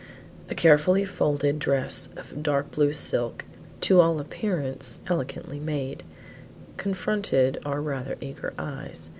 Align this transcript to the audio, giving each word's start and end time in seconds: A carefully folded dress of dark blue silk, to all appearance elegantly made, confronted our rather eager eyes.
A 0.49 0.55
carefully 0.55 1.05
folded 1.05 1.59
dress 1.59 2.09
of 2.17 2.41
dark 2.41 2.71
blue 2.71 2.91
silk, 2.91 3.45
to 3.81 3.99
all 3.99 4.19
appearance 4.19 4.99
elegantly 5.05 5.59
made, 5.59 6.01
confronted 6.77 7.59
our 7.65 7.81
rather 7.81 8.17
eager 8.19 8.51
eyes. 8.57 9.09